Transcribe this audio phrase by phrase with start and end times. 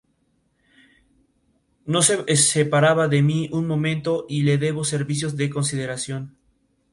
[1.85, 6.39] No se separaba de mí un momento, y le debo servicios de consideración"".